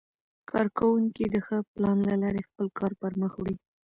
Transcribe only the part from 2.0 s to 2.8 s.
له لارې خپل